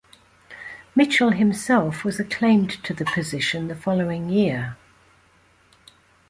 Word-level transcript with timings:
Mitchell 0.95 1.29
himself 1.29 2.03
was 2.03 2.19
acclaimed 2.19 2.71
to 2.83 2.91
the 2.91 3.05
position 3.05 3.67
the 3.67 3.75
following 3.75 4.29
year. 4.31 4.75